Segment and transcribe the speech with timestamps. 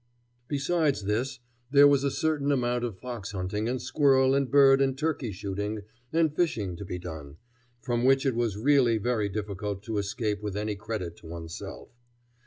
[0.47, 1.39] Besides this
[1.69, 5.83] there was a certain amount of fox hunting and squirrel and bird and turkey shooting
[6.11, 7.37] and fishing to be done,
[7.83, 11.89] from which it was really very difficult to escape with any credit to oneself.